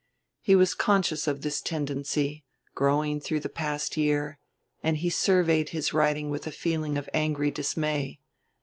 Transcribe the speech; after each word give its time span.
He 0.39 0.55
was 0.55 0.73
conscious 0.73 1.27
of 1.27 1.41
this 1.43 1.61
tendency, 1.61 2.43
growing 2.73 3.19
through 3.21 3.41
the 3.41 3.49
past 3.49 3.97
year; 3.97 4.39
and 4.81 4.97
he 4.97 5.11
surveyed 5.11 5.69
his 5.69 5.93
writing 5.93 6.31
with 6.31 6.47
a 6.47 6.51
feeling 6.51 6.97
of 6.97 7.07
angry 7.13 7.51
dismay. 7.51 8.19